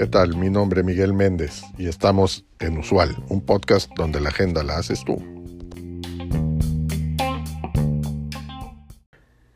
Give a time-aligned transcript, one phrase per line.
[0.00, 0.34] ¿Qué tal?
[0.36, 4.78] Mi nombre es Miguel Méndez y estamos en Usual, un podcast donde la agenda la
[4.78, 5.16] haces tú.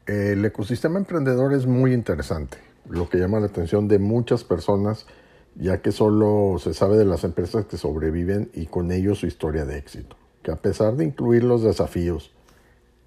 [0.06, 2.58] El ecosistema emprendedor es muy interesante,
[2.88, 5.06] lo que llama la atención de muchas personas,
[5.54, 9.64] ya que solo se sabe de las empresas que sobreviven y con ellos su historia
[9.64, 12.32] de éxito, que a pesar de incluir los desafíos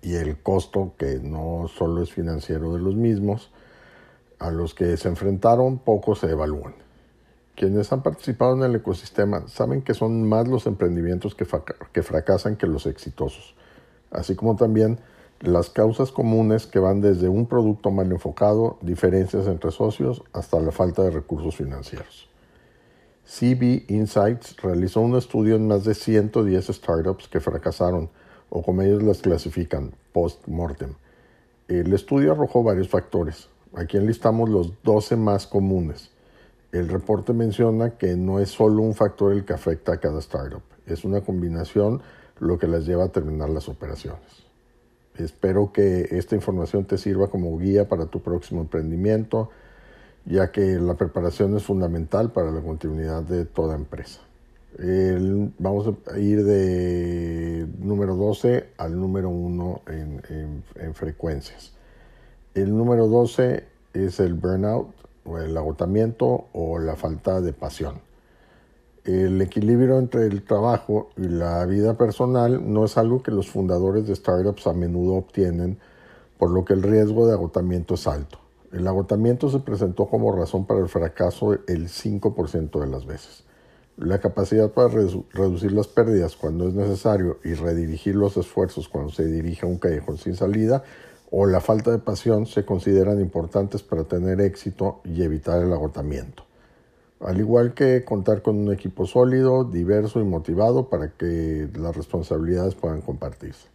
[0.02, 3.51] y el costo, que no solo es financiero de los mismos,
[4.39, 6.75] a los que se enfrentaron, pocos se evalúan.
[7.55, 11.47] Quienes han participado en el ecosistema saben que son más los emprendimientos que,
[11.91, 13.55] que fracasan que los exitosos,
[14.11, 15.00] así como también
[15.39, 20.71] las causas comunes que van desde un producto mal enfocado, diferencias entre socios, hasta la
[20.71, 22.27] falta de recursos financieros.
[23.27, 28.10] CB Insights realizó un estudio en más de 110 startups que fracasaron,
[28.50, 30.93] o como ellos las clasifican, post-mortem.
[31.68, 33.50] El estudio arrojó varios factores.
[33.75, 36.11] Aquí enlistamos los 12 más comunes.
[36.71, 40.61] El reporte menciona que no es solo un factor el que afecta a cada startup,
[40.86, 42.02] es una combinación
[42.39, 44.47] lo que las lleva a terminar las operaciones.
[45.16, 49.49] Espero que esta información te sirva como guía para tu próximo emprendimiento,
[50.25, 54.27] ya que la preparación es fundamental para la continuidad de toda empresa.
[55.58, 61.73] Vamos a ir de número 12 al número 1 en, en frecuencias.
[62.53, 64.89] El número 12 es el burnout
[65.25, 68.08] o el agotamiento o la falta de pasión
[69.08, 74.05] el equilibrio entre el trabajo y la vida personal no es algo que los fundadores
[74.05, 75.80] de startups a menudo obtienen,
[76.38, 78.39] por lo que el riesgo de agotamiento es alto.
[78.73, 83.45] El agotamiento se presentó como razón para el fracaso el 5% de las veces.
[83.97, 89.25] La capacidad para reducir las pérdidas cuando es necesario y redirigir los esfuerzos cuando se
[89.25, 90.83] dirige a un callejón sin salida
[91.31, 96.47] o la falta de pasión se consideran importantes para tener éxito y evitar el agotamiento
[97.19, 102.75] al igual que contar con un equipo sólido, diverso y motivado para que las responsabilidades
[102.75, 103.67] puedan compartirse.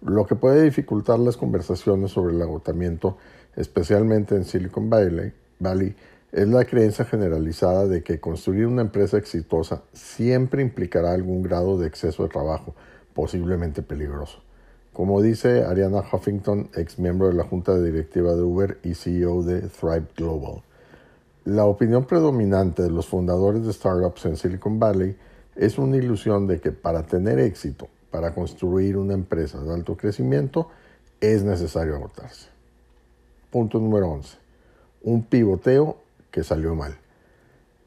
[0.00, 3.16] Lo que puede dificultar las conversaciones sobre el agotamiento,
[3.56, 5.94] especialmente en Silicon Valley, Valley
[6.34, 11.86] es la creencia generalizada de que construir una empresa exitosa siempre implicará algún grado de
[11.86, 12.74] exceso de trabajo,
[13.14, 14.42] posiblemente peligroso.
[14.92, 19.60] Como dice Ariana Huffington, ex miembro de la junta directiva de Uber y CEO de
[19.60, 20.62] Thrive Global.
[21.44, 25.16] La opinión predominante de los fundadores de startups en Silicon Valley
[25.54, 30.68] es una ilusión de que para tener éxito, para construir una empresa de alto crecimiento,
[31.20, 32.48] es necesario agotarse.
[33.52, 34.36] Punto número 11.
[35.02, 36.02] Un pivoteo
[36.34, 36.96] que salió mal.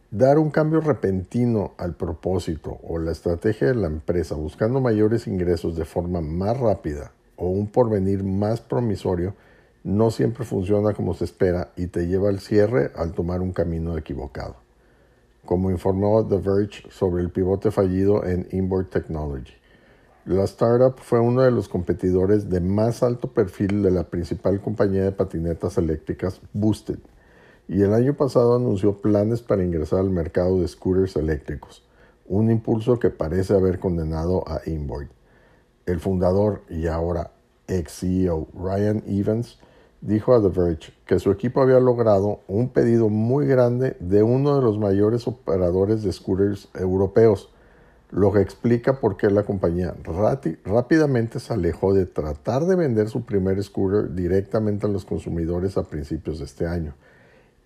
[0.10, 5.76] Dar un cambio repentino al propósito o la estrategia de la empresa buscando mayores ingresos
[5.76, 9.36] de forma más rápida o un porvenir más promisorio
[9.84, 13.98] no siempre funciona como se espera y te lleva al cierre al tomar un camino
[13.98, 14.56] equivocado.
[15.44, 19.56] Como informó The Verge sobre el pivote fallido en Inboard Technology.
[20.24, 25.04] La startup fue uno de los competidores de más alto perfil de la principal compañía
[25.04, 27.00] de patinetas eléctricas Boosted
[27.68, 31.84] y el año pasado anunció planes para ingresar al mercado de scooters eléctricos,
[32.26, 35.10] un impulso que parece haber condenado a Inboard.
[35.86, 37.32] El fundador y ahora
[37.68, 39.60] ex CEO Ryan Evans
[40.02, 44.56] dijo a The Verge que su equipo había logrado un pedido muy grande de uno
[44.56, 47.50] de los mayores operadores de scooters europeos,
[48.10, 49.94] lo que explica por qué la compañía
[50.64, 55.84] rápidamente se alejó de tratar de vender su primer scooter directamente a los consumidores a
[55.84, 56.94] principios de este año.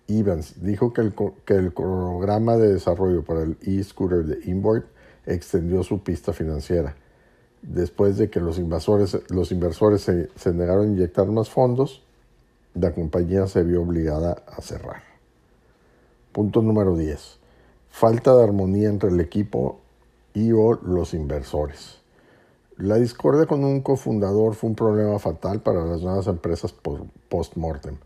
[0.08, 1.14] Evans dijo que el,
[1.44, 4.84] que el programa de desarrollo para el e-scooter de Inboard
[5.26, 6.96] extendió su pista financiera.
[7.62, 12.02] Después de que los, los inversores se, se negaron a inyectar más fondos,
[12.74, 15.02] la compañía se vio obligada a cerrar.
[16.32, 17.38] Punto número 10.
[17.90, 19.80] Falta de armonía entre el equipo
[20.34, 21.98] y o los inversores.
[22.78, 26.74] La discordia con un cofundador fue un problema fatal para las nuevas empresas
[27.28, 27.96] post-mortem,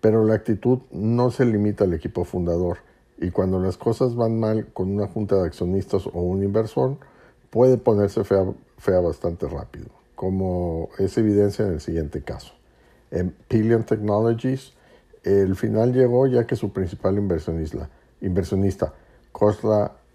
[0.00, 2.78] pero la actitud no se limita al equipo fundador
[3.18, 6.96] y cuando las cosas van mal con una junta de accionistas o un inversor,
[7.50, 8.44] puede ponerse fea,
[8.78, 12.52] fea bastante rápido, como es evidencia en el siguiente caso.
[13.10, 14.74] En Pillion Technologies,
[15.22, 17.88] el final llegó ya que su principal inversionista,
[18.20, 18.92] inversionista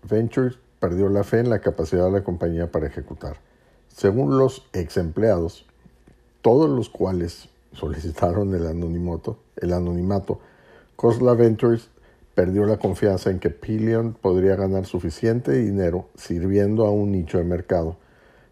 [0.09, 3.37] Ventures, perdió la fe en la capacidad de la compañía para ejecutar.
[3.87, 5.65] Según los ex empleados,
[6.41, 10.39] todos los cuales solicitaron el anonimato, el anonimato
[11.37, 11.89] Ventures
[12.35, 17.43] perdió la confianza en que Pillion podría ganar suficiente dinero sirviendo a un nicho de
[17.43, 17.97] mercado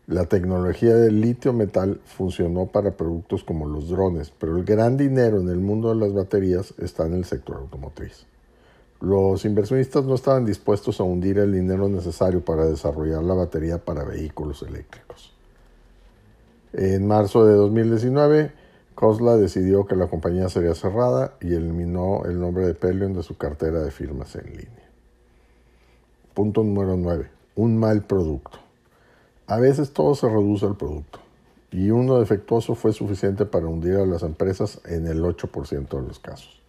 [0.07, 5.39] La tecnología del litio metal funcionó para productos como los drones, pero el gran dinero
[5.39, 8.25] en el mundo de las baterías está en el sector automotriz.
[9.01, 14.03] Los inversionistas no estaban dispuestos a hundir el dinero necesario para desarrollar la batería para
[14.03, 15.31] vehículos eléctricos.
[16.73, 18.51] En marzo de 2019,
[18.99, 23.37] Kosla decidió que la compañía sería cerrada y eliminó el nombre de Pelion de su
[23.37, 24.89] cartera de firmas en línea.
[26.33, 27.31] Punto número 9.
[27.55, 28.59] Un mal producto.
[29.47, 31.19] A veces todo se reduce al producto
[31.71, 36.19] y uno defectuoso fue suficiente para hundir a las empresas en el 8% de los
[36.19, 36.61] casos.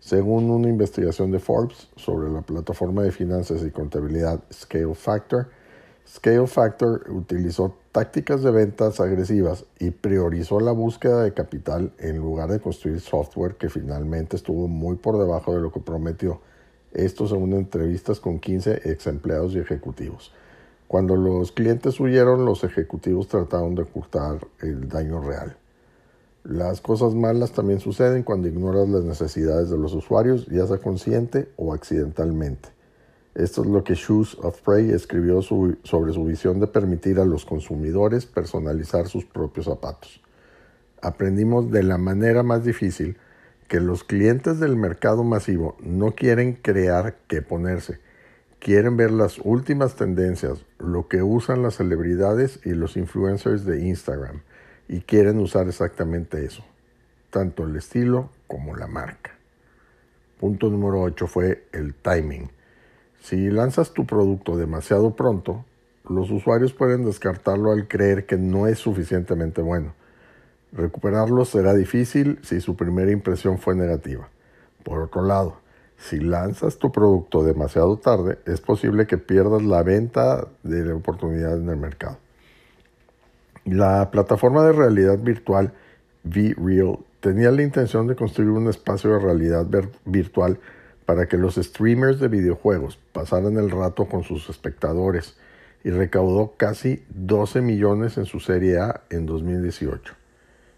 [0.00, 5.46] Según una investigación de Forbes sobre la plataforma de finanzas y contabilidad Scale Factor,
[6.12, 12.50] Scale Factor utilizó tácticas de ventas agresivas y priorizó la búsqueda de capital en lugar
[12.50, 16.40] de construir software que finalmente estuvo muy por debajo de lo que prometió.
[16.92, 20.32] Esto según entrevistas con 15 ex empleados y ejecutivos.
[20.88, 25.56] Cuando los clientes huyeron, los ejecutivos trataron de ocultar el daño real.
[26.42, 31.52] Las cosas malas también suceden cuando ignoras las necesidades de los usuarios, ya sea consciente
[31.56, 32.79] o accidentalmente.
[33.34, 37.44] Esto es lo que Shoes of Prey escribió sobre su visión de permitir a los
[37.44, 40.20] consumidores personalizar sus propios zapatos.
[41.00, 43.16] Aprendimos de la manera más difícil
[43.68, 48.00] que los clientes del mercado masivo no quieren crear qué ponerse,
[48.58, 54.42] quieren ver las últimas tendencias, lo que usan las celebridades y los influencers de Instagram,
[54.88, 56.64] y quieren usar exactamente eso,
[57.30, 59.30] tanto el estilo como la marca.
[60.40, 62.50] Punto número 8 fue el timing.
[63.20, 65.64] Si lanzas tu producto demasiado pronto,
[66.08, 69.94] los usuarios pueden descartarlo al creer que no es suficientemente bueno.
[70.72, 74.28] Recuperarlo será difícil si su primera impresión fue negativa.
[74.82, 75.58] Por otro lado,
[75.98, 81.58] si lanzas tu producto demasiado tarde, es posible que pierdas la venta de la oportunidad
[81.58, 82.16] en el mercado.
[83.66, 85.72] La plataforma de realidad virtual
[86.24, 89.66] V-Real tenía la intención de construir un espacio de realidad
[90.06, 90.58] virtual
[91.10, 95.36] para que los streamers de videojuegos pasaran el rato con sus espectadores
[95.82, 100.14] y recaudó casi 12 millones en su serie A en 2018.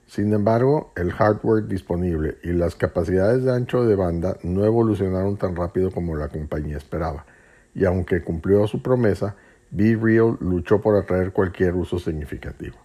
[0.06, 5.55] Sin embargo, el hardware disponible y las capacidades de ancho de banda no evolucionaron tan
[5.55, 7.26] rápido como la compañía esperaba,
[7.75, 9.37] y aunque cumplió su promesa,
[9.70, 12.79] BeReal luchó por atraer cualquier uso significativo.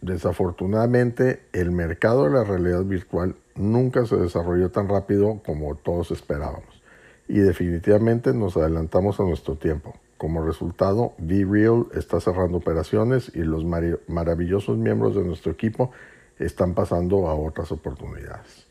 [0.00, 6.82] Desafortunadamente, el mercado de la realidad virtual nunca se desarrolló tan rápido como todos esperábamos
[7.28, 9.94] y definitivamente nos adelantamos a nuestro tiempo.
[10.18, 13.64] Como resultado, BeReal está cerrando operaciones y los
[14.06, 15.90] maravillosos miembros de nuestro equipo
[16.38, 18.66] están pasando a otras oportunidades.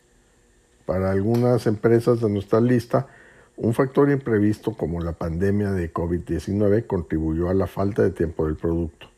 [0.86, 3.08] Para algunas empresas de nuestra lista,
[3.58, 8.56] un factor imprevisto como la pandemia de COVID-19 contribuyó a la falta de tiempo del
[8.56, 9.11] producto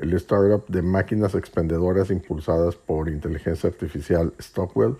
[0.00, 4.96] el startup de máquinas expendedoras impulsadas por inteligencia artificial Stockwell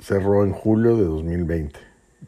[0.00, 1.78] cerró en julio de 2020,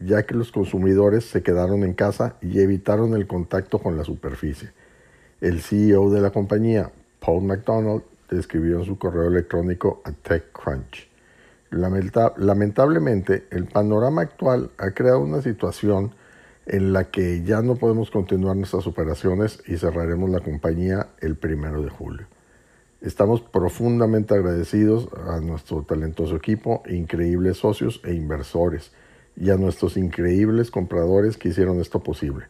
[0.00, 4.70] ya que los consumidores se quedaron en casa y evitaron el contacto con la superficie.
[5.40, 11.08] El CEO de la compañía, Paul McDonald, describió en su correo electrónico a TechCrunch.
[11.70, 16.12] lamentablemente, el panorama actual ha creado una situación
[16.66, 21.82] en la que ya no podemos continuar nuestras operaciones y cerraremos la compañía el primero
[21.82, 22.26] de julio.
[23.00, 28.92] Estamos profundamente agradecidos a nuestro talentoso equipo, increíbles socios e inversores
[29.36, 32.46] y a nuestros increíbles compradores que hicieron esto posible.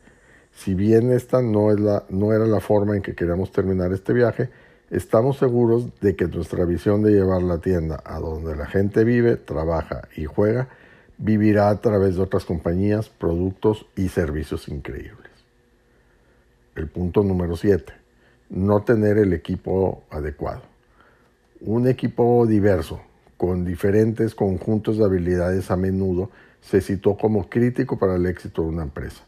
[0.53, 4.13] Si bien esta no, es la, no era la forma en que queríamos terminar este
[4.13, 4.51] viaje,
[4.91, 9.37] estamos seguros de que nuestra visión de llevar la tienda a donde la gente vive,
[9.37, 10.69] trabaja y juega
[11.21, 15.31] vivirá a través de otras compañías, productos y servicios increíbles.
[16.75, 17.93] El punto número 7.
[18.49, 20.63] No tener el equipo adecuado.
[21.61, 23.03] Un equipo diverso,
[23.37, 26.31] con diferentes conjuntos de habilidades a menudo,
[26.63, 29.23] se citó como crítico para el éxito de una empresa.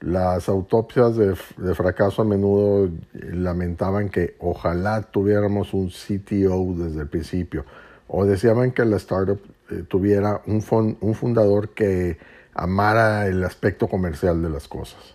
[0.00, 7.08] Las autopsias de, de, fracaso a menudo lamentaban que ojalá tuviéramos un CTO desde el
[7.08, 7.64] principio
[8.08, 10.62] o decían que la startup eh, tuviera un,
[11.00, 12.18] un fundador que
[12.54, 15.14] amara el aspecto comercial de las cosas.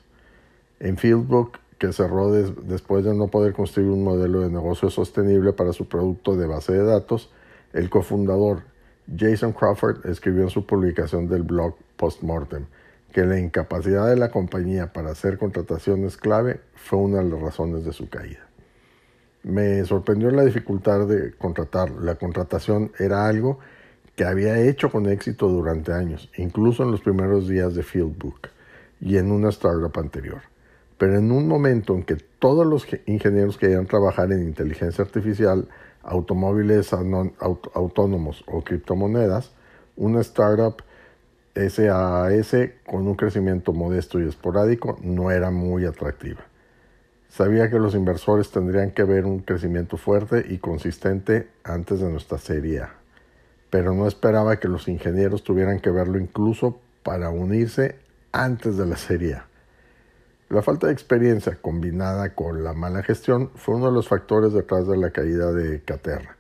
[0.80, 5.74] En Fieldbook, que cerró después de no poder construir un modelo de negocio sostenible para
[5.74, 7.32] su producto de base de datos,
[7.74, 8.64] el cofundador
[9.16, 12.66] Jason Crawford escribió en su publicación del blog Postmortem
[13.16, 17.86] que la incapacidad de la compañía para hacer contrataciones clave fue una de las razones
[17.86, 18.46] de su caída.
[19.44, 21.92] Me sorprendió la dificultad de contratar.
[21.92, 23.60] La contratación era algo
[24.16, 28.48] que había hecho con éxito durante años, incluso en los primeros días de Fieldbook
[29.02, 30.42] y en una startup anterior.
[30.98, 35.68] Pero en un momento en que todos los ingenieros querían trabajar en inteligencia artificial,
[36.04, 39.52] automóviles autónomos o criptomonedas,
[39.98, 40.82] una startup
[41.56, 42.56] SAS
[42.86, 46.42] con un crecimiento modesto y esporádico no era muy atractiva.
[47.30, 52.38] Sabía que los inversores tendrían que ver un crecimiento fuerte y consistente antes de nuestra
[52.38, 52.96] serie A,
[53.76, 58.00] pero no esperaba que los ingenieros tuvieran que verlo incluso para unirse
[58.32, 59.42] antes de la serie.
[60.48, 64.88] La falta de experiencia combinada con la mala gestión fue uno de los factores detrás
[64.88, 66.38] de la caída de Caterra,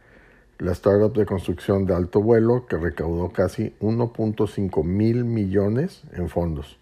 [0.59, 6.79] la startup de construcción de alto vuelo que recaudó casi 1.5 mil millones en fondos,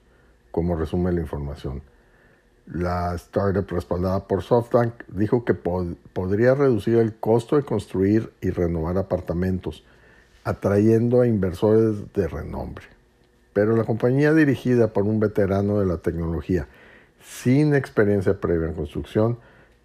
[0.51, 1.81] como resume la información.
[2.67, 8.99] La startup respaldada por SoftBank dijo que podría reducir el costo de construir y renovar
[8.99, 9.83] apartamentos,
[10.43, 12.85] atrayendo a inversores de renombre.
[13.53, 16.67] Pero la compañía dirigida por un veterano de la tecnología,
[17.23, 19.37] sin experiencia previa en construcción,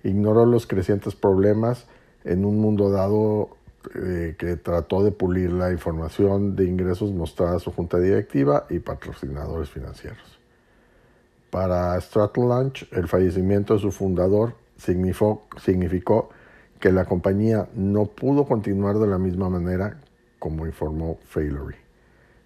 [0.02, 1.86] ignoró los crecientes problemas
[2.24, 3.50] en un mundo dado
[3.94, 8.80] eh, que trató de pulir la información de ingresos mostrada a su junta directiva y
[8.80, 10.38] patrocinadores financieros.
[11.50, 11.98] Para
[12.36, 16.30] Lunch, el fallecimiento de su fundador significó, significó
[16.80, 19.98] que la compañía no pudo continuar de la misma manera
[20.38, 21.76] como informó Failory.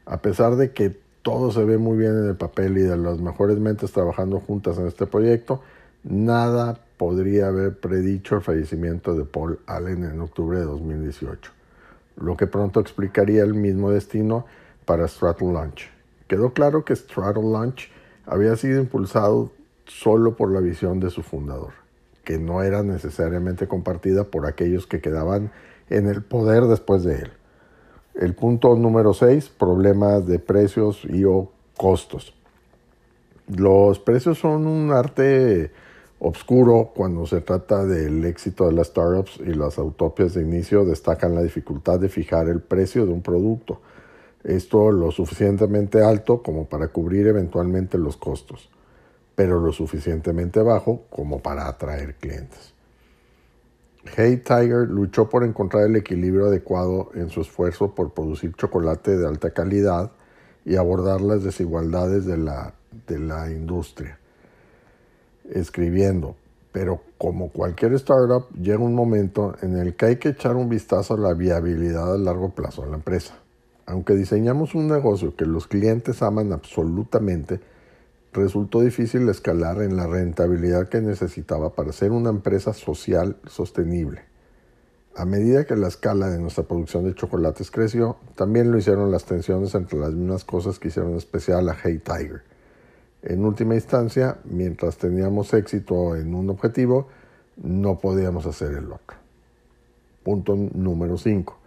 [0.04, 3.20] A pesar de que todo se ve muy bien en el papel y de las
[3.20, 5.62] mejores mentes trabajando juntas en este proyecto,
[6.02, 11.52] nada podría haber predicho el fallecimiento de Paul Allen en octubre de 2018,
[12.16, 14.46] lo que pronto explicaría el mismo destino
[14.84, 15.90] para Straddle Launch.
[16.26, 17.90] Quedó claro que Straddle Launch
[18.26, 19.52] había sido impulsado
[19.86, 21.72] solo por la visión de su fundador,
[22.24, 25.52] que no era necesariamente compartida por aquellos que quedaban
[25.90, 27.32] en el poder después de él.
[28.14, 32.34] El punto número 6, problemas de precios y o costos.
[33.48, 35.72] Los precios son un arte
[36.18, 41.34] obscuro cuando se trata del éxito de las startups y las autopias de inicio destacan
[41.34, 43.80] la dificultad de fijar el precio de un producto.
[44.44, 48.68] Esto lo suficientemente alto como para cubrir eventualmente los costos,
[49.34, 52.74] pero lo suficientemente bajo como para atraer clientes.
[54.04, 59.26] Hey Tiger luchó por encontrar el equilibrio adecuado en su esfuerzo por producir chocolate de
[59.26, 60.10] alta calidad
[60.64, 62.74] y abordar las desigualdades de la,
[63.06, 64.18] de la industria.
[65.50, 66.34] Escribiendo,
[66.72, 71.14] pero como cualquier startup, llega un momento en el que hay que echar un vistazo
[71.14, 73.34] a la viabilidad a largo plazo de la empresa.
[73.86, 77.60] Aunque diseñamos un negocio que los clientes aman absolutamente,
[78.32, 84.22] resultó difícil escalar en la rentabilidad que necesitaba para ser una empresa social sostenible.
[85.14, 89.26] A medida que la escala de nuestra producción de chocolates creció, también lo hicieron las
[89.26, 92.42] tensiones entre las mismas cosas que hicieron especial a Hey Tiger.
[93.22, 97.08] En última instancia, mientras teníamos éxito en un objetivo,
[97.56, 99.18] no podíamos hacer el otro.
[100.22, 101.58] Punto número 5.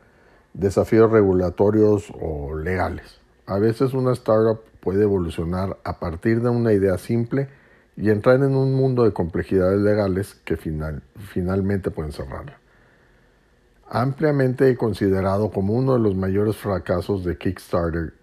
[0.53, 3.21] Desafíos regulatorios o legales.
[3.45, 7.49] A veces una startup puede evolucionar a partir de una idea simple
[7.97, 12.59] y entrar en un mundo de complejidades legales que finalmente pueden cerrarla.
[13.89, 18.13] Ampliamente considerado como uno de los mayores fracasos de Kickstarter,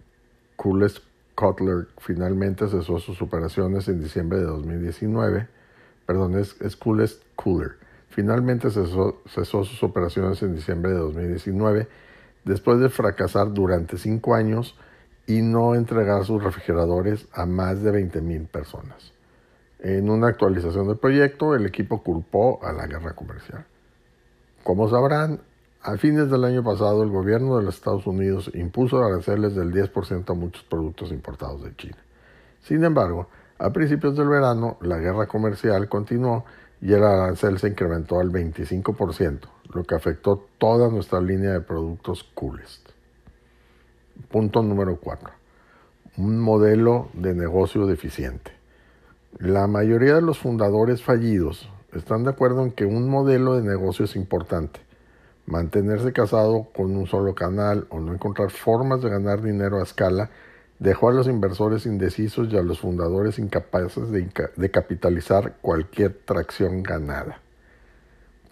[0.54, 0.98] Coolest
[1.34, 5.48] Cutler finalmente cesó sus operaciones en diciembre de 2019.
[6.06, 7.72] Perdón, es, Coolest Cooler.
[8.08, 11.88] Finalmente cesó, cesó sus operaciones en diciembre de 2019
[12.44, 14.76] después de fracasar durante cinco años
[15.26, 19.12] y no entregar sus refrigeradores a más de 20.000 personas.
[19.78, 23.64] En una actualización del proyecto, el equipo culpó a la guerra comercial.
[24.62, 25.40] Como sabrán,
[25.82, 30.30] a fines del año pasado el gobierno de los Estados Unidos impuso aranceles del 10%
[30.30, 31.98] a muchos productos importados de China.
[32.62, 36.44] Sin embargo, a principios del verano, la guerra comercial continuó
[36.80, 39.40] y el arancel se incrementó al 25%,
[39.74, 42.91] lo que afectó toda nuestra línea de productos Coolest.
[44.30, 45.30] Punto número 4.
[46.16, 48.52] Un modelo de negocio deficiente.
[49.38, 54.04] La mayoría de los fundadores fallidos están de acuerdo en que un modelo de negocio
[54.04, 54.80] es importante.
[55.46, 60.30] Mantenerse casado con un solo canal o no encontrar formas de ganar dinero a escala
[60.78, 66.82] dejó a los inversores indecisos y a los fundadores incapaces de, de capitalizar cualquier tracción
[66.82, 67.41] ganada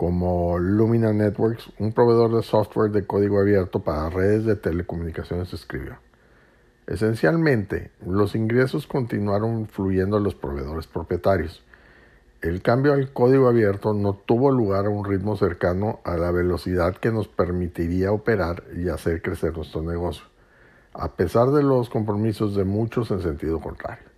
[0.00, 5.98] como Lumina Networks, un proveedor de software de código abierto para redes de telecomunicaciones, escribió.
[6.86, 11.62] Esencialmente, los ingresos continuaron fluyendo a los proveedores propietarios.
[12.40, 16.96] El cambio al código abierto no tuvo lugar a un ritmo cercano a la velocidad
[16.96, 20.24] que nos permitiría operar y hacer crecer nuestro negocio,
[20.94, 24.09] a pesar de los compromisos de muchos en sentido contrario.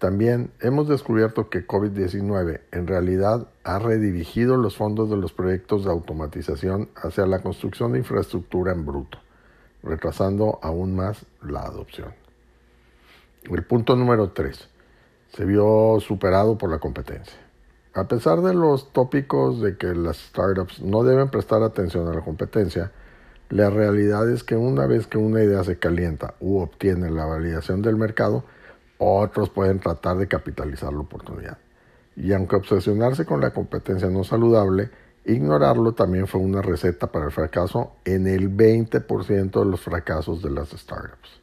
[0.00, 5.90] También hemos descubierto que COVID-19 en realidad ha redirigido los fondos de los proyectos de
[5.90, 9.18] automatización hacia la construcción de infraestructura en bruto,
[9.82, 12.14] retrasando aún más la adopción.
[13.42, 14.70] El punto número 3
[15.34, 17.38] se vio superado por la competencia.
[17.92, 22.22] A pesar de los tópicos de que las startups no deben prestar atención a la
[22.22, 22.90] competencia,
[23.50, 27.82] la realidad es que una vez que una idea se calienta u obtiene la validación
[27.82, 28.44] del mercado,
[29.00, 31.58] otros pueden tratar de capitalizar la oportunidad.
[32.16, 34.90] Y aunque obsesionarse con la competencia no saludable,
[35.24, 40.50] ignorarlo también fue una receta para el fracaso en el 20% de los fracasos de
[40.50, 41.40] las startups.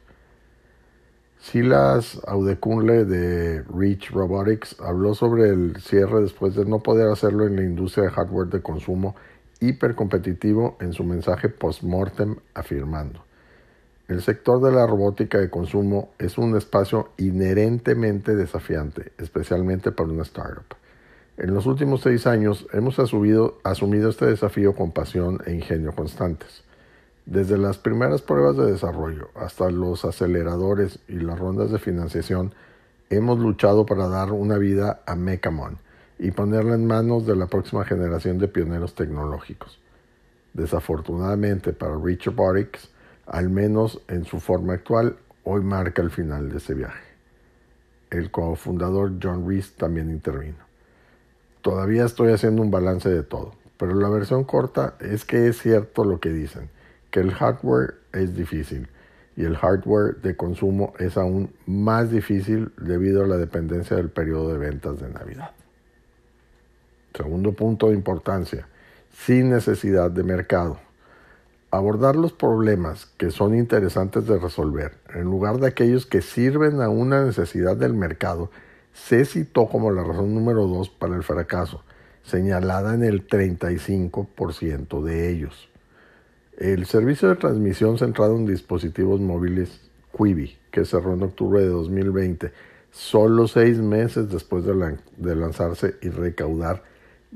[1.40, 7.56] Silas Audekunle de Reach Robotics habló sobre el cierre después de no poder hacerlo en
[7.56, 9.14] la industria de hardware de consumo
[9.60, 13.27] hipercompetitivo en su mensaje post-mortem afirmando
[14.08, 20.22] el sector de la robótica de consumo es un espacio inherentemente desafiante, especialmente para una
[20.22, 20.76] startup.
[21.36, 26.64] En los últimos seis años hemos asumido, asumido este desafío con pasión e ingenio constantes.
[27.26, 32.54] Desde las primeras pruebas de desarrollo hasta los aceleradores y las rondas de financiación,
[33.10, 35.76] hemos luchado para dar una vida a Mecamon
[36.18, 39.78] y ponerla en manos de la próxima generación de pioneros tecnológicos.
[40.54, 42.88] Desafortunadamente para Reach Robotics,
[43.28, 47.04] al menos en su forma actual, hoy marca el final de ese viaje.
[48.10, 50.56] El cofundador John Reese también intervino.
[51.60, 56.04] Todavía estoy haciendo un balance de todo, pero la versión corta es que es cierto
[56.04, 56.70] lo que dicen,
[57.10, 58.88] que el hardware es difícil
[59.36, 64.52] y el hardware de consumo es aún más difícil debido a la dependencia del periodo
[64.52, 65.50] de ventas de Navidad.
[67.14, 68.66] Segundo punto de importancia,
[69.12, 70.78] sin necesidad de mercado
[71.70, 76.88] abordar los problemas que son interesantes de resolver en lugar de aquellos que sirven a
[76.88, 78.50] una necesidad del mercado
[78.94, 81.84] se citó como la razón número dos para el fracaso,
[82.22, 85.68] señalada en el 35% de ellos.
[86.56, 89.80] El servicio de transmisión centrado en dispositivos móviles
[90.16, 92.50] Quibi, que cerró en octubre de 2020,
[92.90, 96.82] solo seis meses después de, de lanzarse y recaudar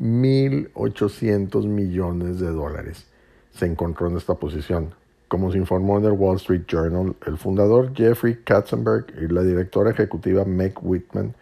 [0.01, 3.12] 1.800 millones de dólares
[3.55, 4.95] se encontró en esta posición.
[5.29, 9.91] Como se informó en el Wall Street Journal, el fundador Jeffrey Katzenberg y la directora
[9.91, 11.35] ejecutiva Meg Whitman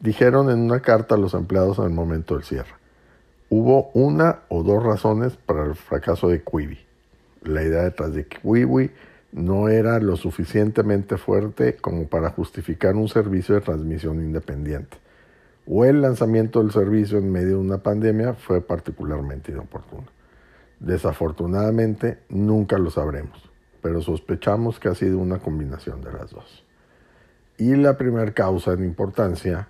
[0.00, 2.74] dijeron en una carta a los empleados en el momento del cierre.
[3.48, 6.78] Hubo una o dos razones para el fracaso de Quibi.
[7.42, 8.90] La idea detrás de Quibi
[9.32, 14.96] no era lo suficientemente fuerte como para justificar un servicio de transmisión independiente.
[15.66, 20.13] O el lanzamiento del servicio en medio de una pandemia fue particularmente inoportuno.
[20.80, 23.50] Desafortunadamente nunca lo sabremos,
[23.82, 26.64] pero sospechamos que ha sido una combinación de las dos.
[27.56, 29.68] Y la primera causa en importancia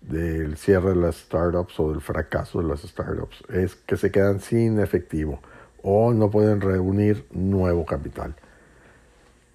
[0.00, 4.40] del cierre de las startups o del fracaso de las startups es que se quedan
[4.40, 5.40] sin efectivo
[5.82, 8.34] o no pueden reunir nuevo capital.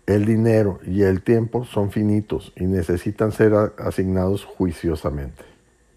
[0.06, 5.44] El dinero y el tiempo son finitos y necesitan ser asignados juiciosamente.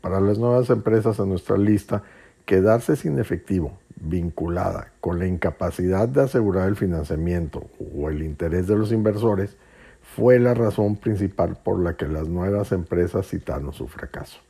[0.01, 2.03] Para las nuevas empresas en nuestra lista,
[2.47, 8.77] quedarse sin efectivo vinculada con la incapacidad de asegurar el financiamiento o el interés de
[8.77, 9.57] los inversores
[10.01, 14.41] fue la razón principal por la que las nuevas empresas citaron su fracaso.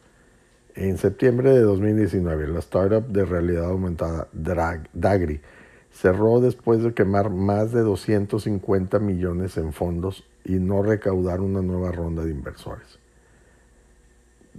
[0.75, 5.41] En septiembre de 2019, la startup de realidad aumentada Dagri
[5.91, 11.91] cerró después de quemar más de 250 millones en fondos y no recaudar una nueva
[11.91, 13.01] ronda de inversores.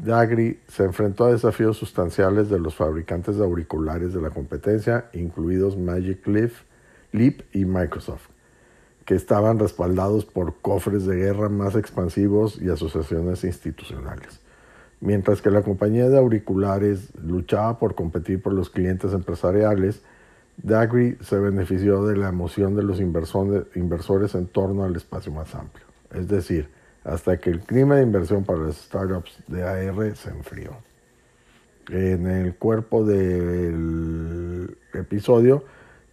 [0.04, 5.78] Dagri se enfrentó a desafíos sustanciales de los fabricantes de auriculares de la competencia, incluidos
[5.78, 8.30] Magic Leap, y Microsoft,
[9.04, 14.40] que estaban respaldados por cofres de guerra más expansivos y asociaciones institucionales.
[15.02, 20.02] Mientras que la compañía de auriculares luchaba por competir por los clientes empresariales,
[20.56, 25.86] Dagri se benefició de la emoción de los inversores en torno al espacio más amplio.
[26.14, 26.70] Es decir,
[27.04, 30.78] hasta que el clima de inversión para las startups de AR se enfrió.
[31.90, 35.64] En el cuerpo del episodio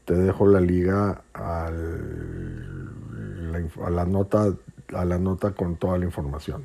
[0.04, 1.70] te dejo la liga a
[3.90, 4.54] la nota
[4.94, 6.64] a la nota con toda la información.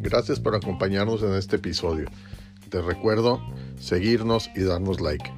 [0.00, 2.08] Gracias por acompañarnos en este episodio.
[2.70, 3.40] Te recuerdo
[3.78, 5.37] seguirnos y darnos like